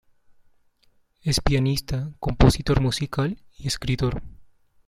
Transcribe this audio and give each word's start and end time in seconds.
Es 1.21 1.41
pianista, 1.41 2.11
compositor 2.19 2.81
musical 2.81 3.37
y 3.55 3.67
escritor. 3.67 4.23